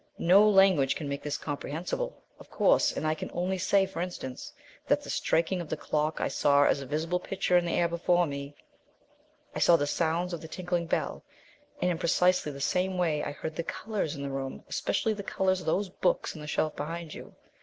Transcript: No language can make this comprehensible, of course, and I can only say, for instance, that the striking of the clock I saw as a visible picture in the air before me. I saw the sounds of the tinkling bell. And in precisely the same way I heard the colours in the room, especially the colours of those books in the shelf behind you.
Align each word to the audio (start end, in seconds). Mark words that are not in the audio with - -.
No 0.17 0.49
language 0.49 0.95
can 0.95 1.07
make 1.07 1.21
this 1.21 1.37
comprehensible, 1.37 2.23
of 2.39 2.49
course, 2.49 2.91
and 2.91 3.05
I 3.05 3.13
can 3.13 3.29
only 3.35 3.59
say, 3.59 3.85
for 3.85 4.01
instance, 4.01 4.51
that 4.87 5.03
the 5.03 5.11
striking 5.11 5.61
of 5.61 5.69
the 5.69 5.77
clock 5.77 6.19
I 6.19 6.27
saw 6.27 6.63
as 6.63 6.81
a 6.81 6.87
visible 6.87 7.19
picture 7.19 7.55
in 7.55 7.65
the 7.65 7.73
air 7.73 7.87
before 7.87 8.25
me. 8.25 8.55
I 9.53 9.59
saw 9.59 9.75
the 9.75 9.85
sounds 9.85 10.33
of 10.33 10.41
the 10.41 10.47
tinkling 10.47 10.87
bell. 10.87 11.23
And 11.83 11.91
in 11.91 11.99
precisely 11.99 12.51
the 12.51 12.59
same 12.59 12.97
way 12.97 13.23
I 13.23 13.31
heard 13.31 13.55
the 13.55 13.63
colours 13.63 14.15
in 14.15 14.23
the 14.23 14.31
room, 14.31 14.63
especially 14.67 15.13
the 15.13 15.21
colours 15.21 15.59
of 15.59 15.67
those 15.67 15.89
books 15.89 16.33
in 16.33 16.41
the 16.41 16.47
shelf 16.47 16.75
behind 16.75 17.13
you. 17.13 17.35